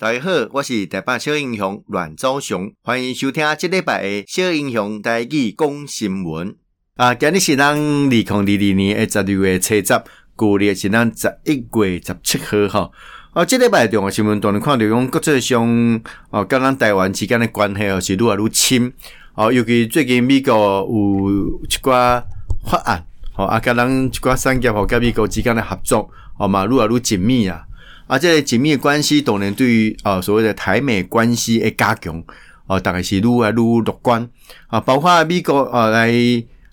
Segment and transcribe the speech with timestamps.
[0.00, 6.56] 大家好，我是台北小英雄阮昭雄，欢迎收听这礼拜的小英雄台语讲新闻。
[6.96, 10.02] 啊，今日是咱二零二二年的十二月初十，
[10.38, 12.90] 旧历是咱十一月十七号哈。
[13.34, 18.90] 啊，这礼拜重要新闻当然看到讲国际上哦，跟咱台湾之间的关系哦是愈来愈亲。
[19.34, 22.24] 哦，尤其最近美国有一寡
[22.64, 23.04] 法案，
[23.36, 27.66] 哦啊，跟咱一寡产业和跟美国之间的合作，哦嘛愈来愈紧密啊。
[28.10, 32.20] 啊，这个紧密关系，当然对于啊所谓的台美关系的加强，
[32.66, 34.28] 啊，大概是愈来愈乐观
[34.66, 34.80] 啊。
[34.80, 36.12] 包括美国啊来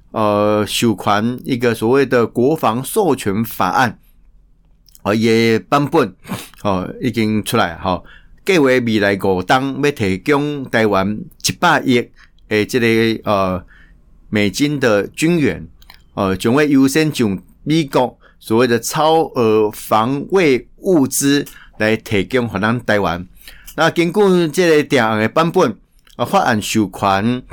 [0.10, 4.00] 呃授权一个所谓的国防授权法案，
[5.04, 6.12] 啊，也版本
[6.64, 8.02] 哦已经出来哈，
[8.44, 12.10] 计划未来五当要提供台湾一百亿
[12.48, 13.64] 诶，这个呃
[14.32, 15.68] 美金的军援，
[16.16, 18.17] 呃，将会优先从美国。
[18.48, 21.46] 所谓的超额防卫物资
[21.80, 23.28] 来提供给咱台湾。
[23.76, 25.78] 那根据这个条案的版本，
[26.16, 27.44] 啊，法案授权，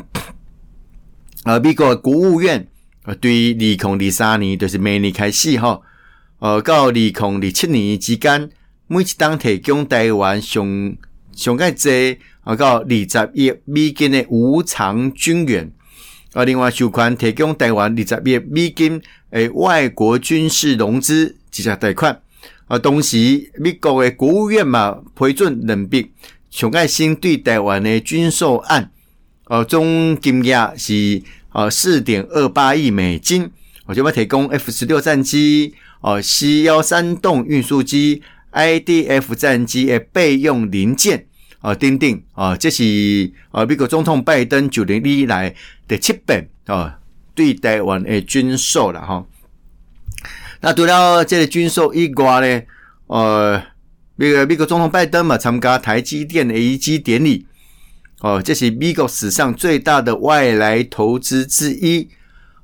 [1.43, 2.69] 呃，美国国务院
[3.03, 5.81] 啊，对二零二三年就是明年开始哈，
[6.39, 8.49] 呃，到二零二七年之间，
[8.87, 10.97] 每一档提供台湾上
[11.33, 15.73] 上盖济啊，到二十亿美金的无偿军援。
[16.35, 22.21] 啊，另外授权提供台湾二十亿美金诶外国军事融资直接贷款。
[22.67, 26.11] 啊，同时美国诶国务院嘛批准两笔
[26.51, 28.91] 上盖新对台湾诶军售案，
[29.47, 33.51] 呃，总金额是呃四点二八亿美金。
[33.87, 41.27] 我就要提供 F 十六战机、呃 C 幺三洞运输机、IDF 战机诶备用零件。
[41.61, 45.55] 啊，等等啊，这是啊，美国总统拜登就任以来
[45.87, 46.99] 第七遍啊，
[47.35, 49.27] 对台湾的军售了哈。
[50.61, 52.63] 那除了这个军售以外呢，
[53.07, 53.63] 呃，
[54.17, 57.47] 那个美国总统拜登嘛，参加台积电的移机典礼。
[58.21, 62.09] 哦，这是美国史上最大的外来投资之一。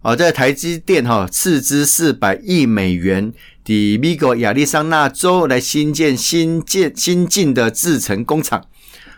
[0.00, 3.30] 哦，在台积电哈，斥资四百亿美元，
[3.62, 8.64] 抵美国亚利桑那州来新建新建新进的制程工厂。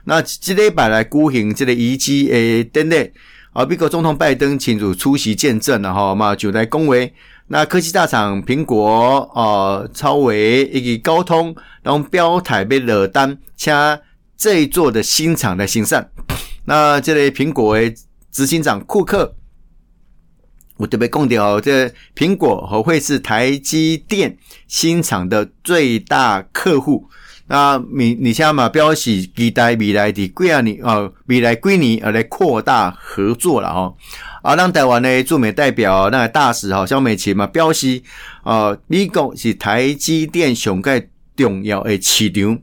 [0.04, 3.12] 那这礼拜来举行这个移机诶典礼，
[3.52, 7.12] 啊，美国总统拜登亲自出席见证了哈嘛，就来恭维。
[7.48, 14.00] 那科技大厂苹果、啊超微以及高通，然后标台被惹单，掐
[14.38, 16.10] 这一座的新厂来兴产。
[16.64, 17.94] 那这类苹果诶
[18.30, 19.34] 执行长库克，
[20.78, 27.06] 我特别讲到，这苹果和会是台积电新厂的最大客户。
[27.52, 33.94] 啊你你像嘛表示期待未来的几啊年呃未来几年啊来扩大合作了哈
[34.42, 38.00] 啊，让台湾的驻美代表那个大使哈肖美琴嘛表示
[38.42, 41.04] 啊美国是台积电上个
[41.36, 42.58] 重要的市场，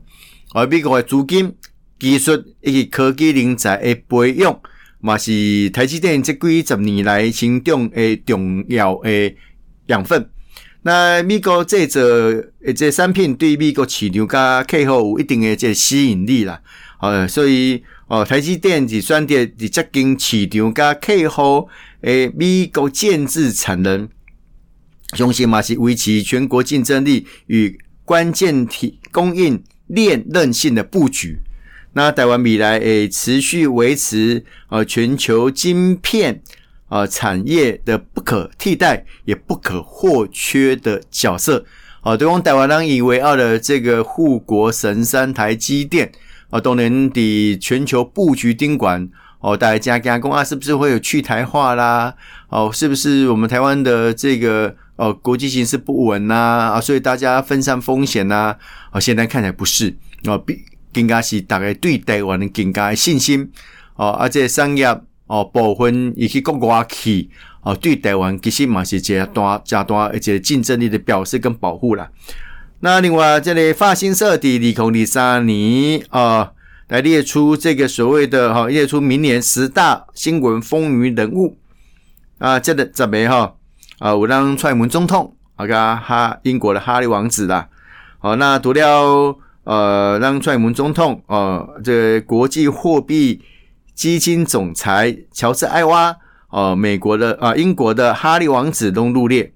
[0.54, 1.54] 而美国的资金、
[1.96, 4.60] 技术以及科技人才的培养
[4.98, 9.36] 嘛是台积电这几十年来成长的重要的
[9.86, 10.28] 养分。
[10.82, 16.62] 那美国这个诶，这产品对美国市场加客户有一定的这吸引力啦，
[17.00, 21.68] 呃，所以哦，台积电是选择直接跟市场加客户
[22.00, 24.08] 诶，美国建制产能，
[25.12, 31.40] 相信嘛是维持全国竞争力与关键体供应链韧性的布局。
[31.92, 36.40] 那台湾未来诶，持续维持呃全球晶片。
[36.90, 41.64] 啊，产业的不可替代也不可或缺的角色。
[42.02, 46.10] 啊，对方台湾人以为傲的这个护国神山台积电，
[46.50, 49.08] 啊，都能抵全球布局盯管。
[49.38, 52.14] 哦，大家加工啊，是不是会有去台化啦？
[52.48, 56.34] 哦，是不是我们台湾的这个哦国际形势不稳呐？
[56.74, 58.56] 啊，所以大家分散风险呐？
[58.90, 59.96] 啊，现在看起来不是。
[60.24, 63.50] 啊，比更加是大家对台湾的更加信心。
[63.94, 65.00] 哦，而且商业。
[65.30, 67.30] 哦，部分以及国外企
[67.62, 72.10] 哦，对台湾其实嘛是一个大、加大而且竞争力的表示跟保护啦。
[72.80, 76.50] 那另外，这里法新社的二零二三年啊，
[76.88, 81.56] 来列出这个所谓的哈，列出明年十大新闻风云人物
[82.38, 83.54] 啊，这个怎么哈
[84.00, 84.12] 啊？
[84.16, 87.68] 我让蔡英文总统啊，跟哈英国的哈利王子啦。
[88.18, 93.40] 好，那读了呃，让蔡英文总统啊，这、国际货币。
[94.00, 96.16] 基金总裁乔治·艾娃，
[96.48, 99.52] 呃，美国的啊、呃，英国的哈利王子都入列。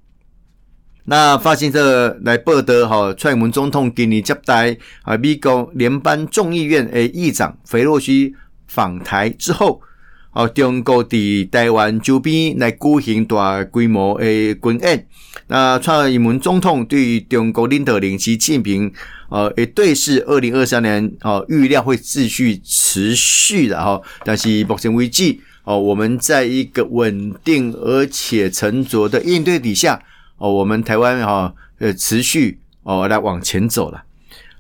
[1.07, 8.35] 那发行社来报道哈，蔡英文总统给你接待啊，美国联邦众议院诶议长菲洛西
[8.69, 9.81] 访台之后，
[10.35, 15.07] 哦，中国伫台湾周边来举行大规模的军演。
[15.47, 18.93] 那蔡英文总统对中国领导人习近平，
[19.29, 24.01] 呃，也对视，二零二三年哦，预料会继续持续的哈。
[24.25, 30.03] 但是目前为止，哦，我们在一个稳定而且沉着的应对底下，
[30.39, 34.03] 哦，我们台湾哈，呃，持续哦来往前走了。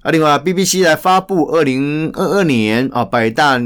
[0.03, 3.59] 啊，另外 BBC 来发布二零二二年啊百大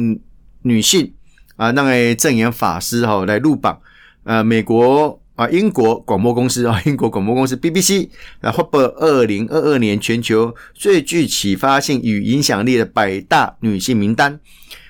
[0.63, 1.13] 女性
[1.59, 3.79] 啊那个证严法师哈来入榜，
[4.25, 5.21] 呃，美国。
[5.39, 8.09] 啊， 英国广播公司啊，英国广播公司 BBC
[8.41, 14.41] 啊发布二零二二年全球最具启发性与影响力的百大女性名单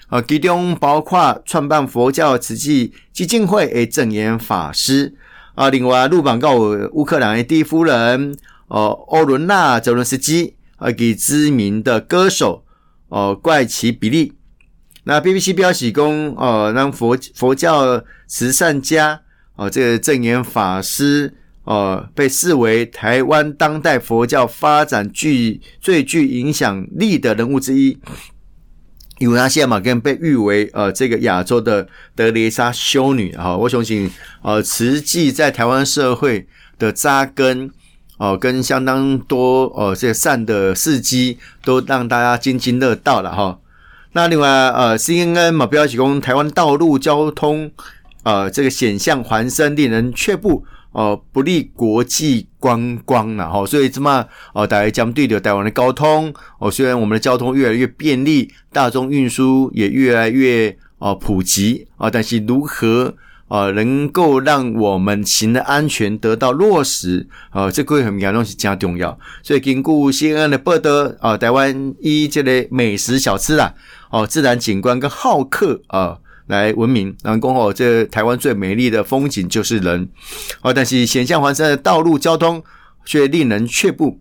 [0.07, 5.15] 啊，其中包括创办佛教慈济基金会诶证严法师
[5.55, 6.55] 啊，另外入榜告
[6.93, 8.35] 乌克兰的第一夫人
[8.69, 12.65] 哦，欧伦娜泽伦斯基啊，给知名的歌手
[13.09, 14.33] 哦，怪奇比利。
[15.09, 19.19] 那 BBC 标喜公哦，让佛佛教慈善家。
[19.57, 21.33] 哦，这个证严法师
[21.65, 27.99] 哦，被视为台湾当代佛教发展具最具影响力的人物之一。
[29.19, 33.57] 因为他现在嘛，跟被誉为呃这个亚洲的德蕾莎修女啊。
[33.57, 34.11] 我相信
[34.43, 36.47] 呃，慈济在台湾社会
[36.79, 37.71] 的扎根
[38.19, 43.59] 哦，跟相当多哦这个善的事迹，都让大家津津乐道了哈。
[44.13, 47.71] 那另外呃，CNN 嘛，标题供台湾道路交通。
[48.25, 50.63] 呃，这个险象环生，令人却步，
[50.93, 53.65] 呃，不利国际观光了哈。
[53.65, 63.15] 所以这么，呃，大家将对流台湾的交通，哦，虽然我们的交通越来越便利，大众运输也越来越呃普及啊，但是如何
[63.49, 69.19] 呃能够让我们行的安全得到落实，呃，这个很严重是加重要。
[69.43, 73.75] 所以经过 CNN 的报道，啊，台湾以这类美食小吃啦，
[74.11, 76.19] 哦，自然景观跟好客啊。
[76.49, 80.09] 来闻名，然后讲哦，这台湾最美丽的风景就是人，
[80.63, 82.65] 哦，但是险象环生的道路交通
[83.05, 84.19] 却令人却步。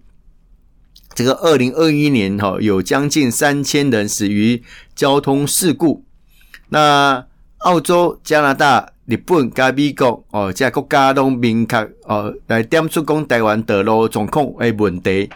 [1.15, 4.61] 这个二零二一年哈，有将近三千人死于
[4.93, 6.03] 交通事故。
[6.67, 7.25] 那
[7.59, 15.29] 澳洲、加拿大、日本、加美国哦，这国家都明确哦来点出讲台湾道路状况的问题。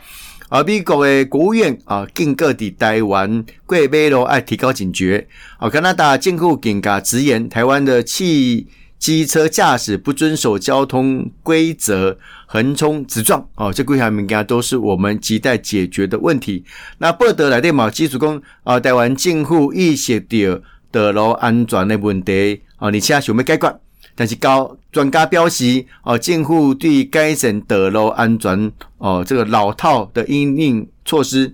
[0.49, 5.25] 而美国的国务院啊，警告伫台湾过马路爱提高警觉。
[5.57, 8.67] 哦，加拿大政府更加直言，台湾的汽
[8.99, 12.17] 机车驾驶不遵守交通规则，
[12.47, 16.65] 横冲直撞，哦，这几项物件都是我们亟待解决的问题。
[16.97, 23.79] 那不得来电嘛，基础讲啊，台湾政府意识到道路安全的问题，啊，而且想要解决。
[24.13, 31.53] 但是高专家表示，哦，政府对改善道路安全，哦，这个老套的因应措施，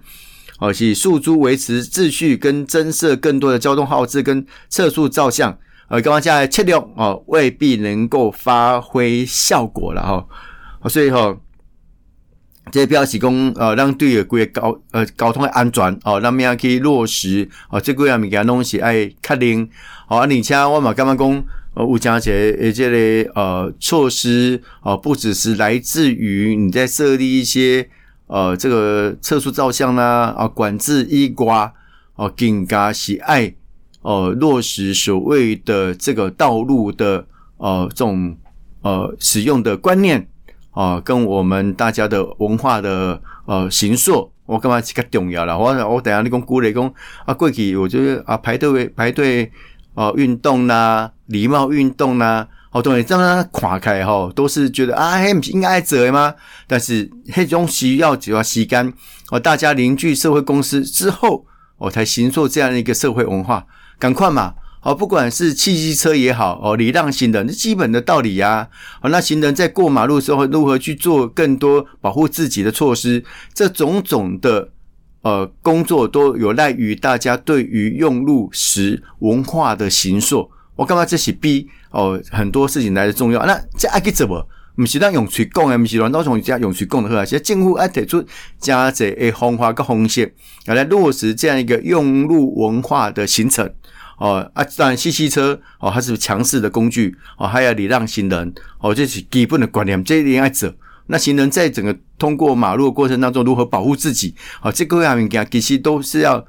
[0.57, 5.55] 哦，是诉诸维持秩序跟增设更多的交通号志跟测速照相，
[5.87, 10.01] 呃，刚刚下来测量，哦，未必能够发挥效果了
[10.81, 11.37] 哈，所以哈，
[12.71, 19.69] 这表示讲，呃，让对有关交呃交通的安全，哦，让咩可以落实，哦，这几样物件拢是爱确定，
[20.07, 21.43] 好，而且我嘛感觉讲。
[21.77, 27.87] 呃，吴佳杰，诶，这类呃措施呃，不只是来自于你在设立一些
[28.25, 31.71] 呃这个测速照相啦，啊，管制衣挂，
[32.15, 33.53] 哦，更加喜爱
[34.01, 37.27] 呃落实所谓的这个道路的
[37.57, 38.35] 呃这种
[38.81, 40.27] 呃使用的观念
[40.77, 45.57] 啊、跟我们大家的文化的呃形塑，我干嘛这个重要了？
[45.57, 46.93] 我我等下你讲鼓励讲
[47.25, 49.51] 啊，过去我觉得啊排队排队。
[49.99, 56.35] 哦，运动啦，礼貌运动啦，好多人这样垮开吼，都是觉得啊，嘿，不是应该做吗？
[56.67, 58.93] 但是那种需要只要时间
[59.31, 61.47] 哦，大家凝聚社会共识之后，
[61.79, 63.65] 我才形塑这样一个社会文化。
[63.97, 64.53] 赶快嘛，
[64.87, 68.69] 哦，不管是汽机车也好，哦，礼让行人，这基本的道理呀。
[69.01, 73.21] 哦，那行人在过马路的时候，如何去做更多保护自己的措施？
[73.53, 74.69] 这种种的。
[75.23, 80.49] 呃，工作都有赖于大家对于用路时文化的形塑。
[80.77, 83.45] 我干嘛这是比哦很多事情来的重要？
[83.45, 84.47] 那这爱去怎么？
[84.77, 87.25] 不是让用嘴讲的，不是乱刀从家用嘴讲的好啊。
[87.25, 88.23] 现在政府爱提出
[88.57, 90.33] 加这诶方法跟方式，
[90.67, 93.69] 来落实这样一个用路文化的形成。
[94.17, 100.73] 哦啊，当然，汽车哦，它是强势的工具哦，还要礼让行人哦，这是基本的观念，这一定爱走。
[101.05, 104.35] 那行人在整个通过马路的过程当中，如何保护自己？
[104.59, 106.45] 好，这个样物其实都是要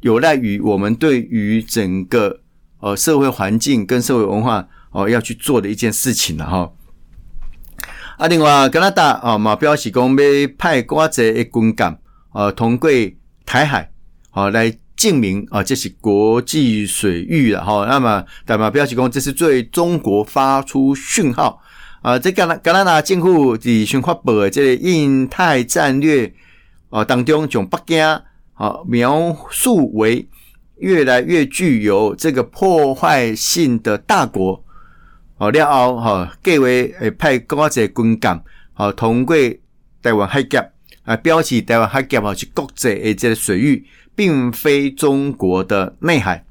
[0.00, 2.40] 有赖于我们对于整个
[2.80, 6.72] 呃社会环境跟社会文化哦要去做的一件事情了哈。
[8.16, 10.16] 啊，另外加拿大啊，嘛表示讲要
[10.56, 11.98] 派寡济的军舰
[12.32, 12.88] 呃通过
[13.44, 13.90] 台海，
[14.32, 17.86] 哦来证明啊，这是国际水域了哈。
[17.88, 21.62] 那么，代表表示讲，这是对中国发出讯号
[22.02, 22.18] 啊。
[22.18, 26.34] 这加拿加拿大政府在宣发布的这个印太战略
[26.90, 28.04] 啊当中，从北京
[28.54, 30.26] 啊描述为
[30.78, 34.64] 越来越具有这个破坏性的大国。
[35.36, 38.42] 哦，了后哈，计划会派更加侪军舰，
[38.74, 39.36] 哦，通过
[40.02, 40.68] 台湾海峡，
[41.04, 43.86] 啊，标示台湾海峡哦是国际的这个水域，
[44.18, 46.44] 并非中国的内海。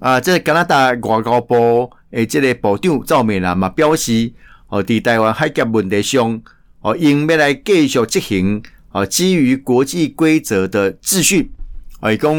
[0.00, 4.32] 啊，这加拿大外交部诶，这个部长赵美兰嘛表示，
[4.66, 6.42] 哦，伫台湾海峡问题上，
[6.80, 11.52] 哦，应要来继续执行，哦，基于国际规则的秩序。
[12.00, 12.34] 哦，讲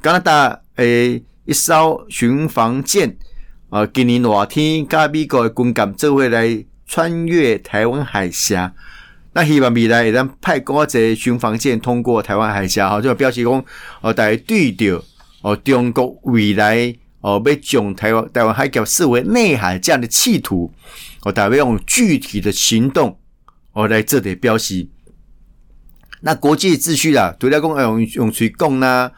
[0.00, 3.16] 加拿大诶一艘巡防舰。
[3.70, 8.72] 啊，今年热天，加美国的军舰就会来穿越台湾海峡。
[9.34, 13.64] 那希望未来会当派更多巡防舰通过台湾海峡，哈，就表示讲，
[14.00, 15.02] 哦，大家对着
[15.42, 20.72] 哦，中国未来哦，要将台湾台湾海峡视为内海这样的企图，
[21.22, 23.18] 哦，大家用具体的行动
[23.72, 24.88] 哦来这里表示。
[26.20, 29.10] 那国际秩序啦，除了讲要用用嘴讲呐。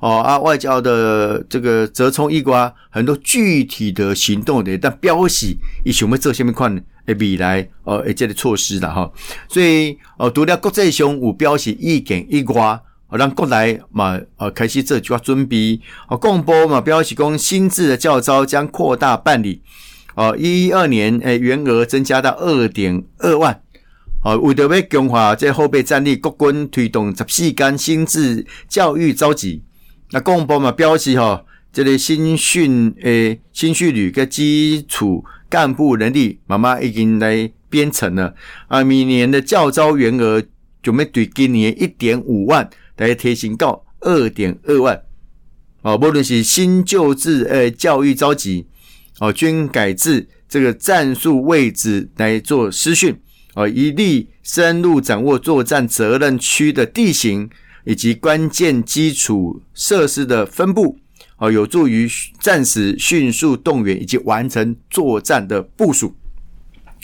[0.00, 9.10] 哦啊，外交的这个折冲一瓜，很多具体的行动的，但标示以什么做什么款的未来呃，一这个措施的哈，
[9.48, 12.80] 所以呃，除了国际上有标示意见一瓜，
[13.10, 19.62] 让国内嘛呃开始做就要准备，哦，公布嘛标示讲新制的教招将扩大办理，
[20.14, 23.60] 哦，一二年诶原额增加到二点二万，
[24.24, 29.62] 哦，为着要强化这后备战力，国军推动十四间新制教育召集。
[30.10, 31.44] 那公布嘛表示吼，
[31.74, 38.32] 这个新训诶新训旅的基础干部能力妈妈已经来编成了。
[38.68, 40.40] 啊，明年的教招员额
[40.80, 45.02] 准备对今年一点五万来提升到二点二万。
[45.82, 48.68] 哦，无论是新旧制诶教育召集
[49.18, 53.18] 哦，均改制这个战术位置来做师训。
[53.54, 57.50] 哦，一力深入掌握作战责任区的地形。
[57.86, 60.98] 以及关键基础设施的分布，
[61.36, 66.14] 哦，有助于战时迅速动员以及完成作战的部署。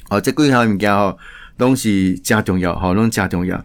[0.08, 1.18] 哦，这几项物件吼，
[1.58, 3.56] 拢是真重要，吼，拢真重要。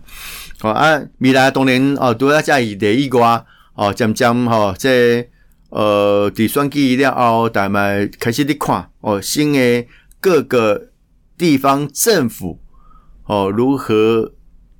[0.61, 5.27] 哦啊，未来当然哦，都要加以留意过哦，渐渐吼，这
[5.69, 9.85] 呃，伫选举了后，大家开始咧看哦，新的
[10.19, 10.89] 各个
[11.37, 12.59] 地方政府
[13.25, 14.33] 哦，如何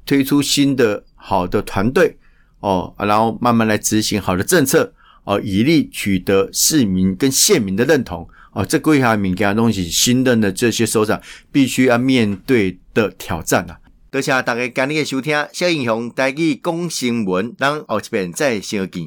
[0.05, 2.17] 推出新的好的团队。
[2.61, 4.91] 哦，然后慢慢来执行好的政策，
[5.25, 8.27] 哦，以力取得市民跟县民的认同。
[8.53, 13.77] 哦，这归下民间东西，新任的这些首长必须要面对的挑战啊！
[14.09, 19.03] 多谢大家今日的收听，小英雄带去讲新闻，让后一遍再相见。